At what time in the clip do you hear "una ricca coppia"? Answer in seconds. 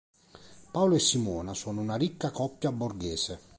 1.79-2.71